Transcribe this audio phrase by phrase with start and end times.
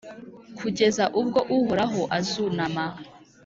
[0.57, 2.85] kugeza ubwo Uhoraho azunama,